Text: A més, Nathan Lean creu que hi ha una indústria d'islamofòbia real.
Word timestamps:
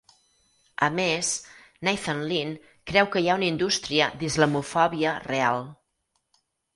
A 0.85 0.87
més, 0.99 1.27
Nathan 1.87 2.23
Lean 2.31 2.55
creu 2.91 3.09
que 3.15 3.21
hi 3.25 3.29
ha 3.33 3.35
una 3.41 3.47
indústria 3.49 4.07
d'islamofòbia 4.23 5.13
real. 5.27 5.63